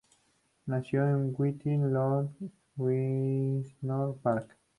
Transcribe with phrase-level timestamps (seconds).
[0.65, 4.57] Nació en White Lodge, Richmond Park.